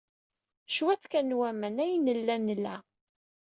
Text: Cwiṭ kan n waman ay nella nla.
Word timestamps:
Cwiṭ 0.75 1.03
kan 1.11 1.25
n 1.33 1.37
waman 1.39 1.77
ay 1.85 1.93
nella 1.97 2.35
nla. 2.39 2.75